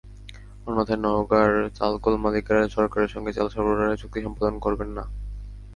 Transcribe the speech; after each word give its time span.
অন্যথায় 0.67 0.99
নওগাঁর 0.99 1.51
চালকল 1.77 2.13
মালিকেরা 2.17 2.63
সরকারের 2.67 3.09
সঙ্গে 3.09 3.31
চাল 3.33 3.47
সরবরাহের 3.49 3.99
চুক্তি 4.01 4.19
সম্পাদন 4.21 4.55
করবেন 4.59 4.89
না। 4.97 5.03